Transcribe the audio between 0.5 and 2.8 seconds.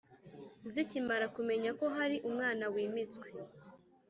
Zikimara kumenya ko hari umwana